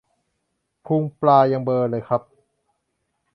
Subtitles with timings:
[0.85, 2.21] พุงปลายังเบลอเลยครับ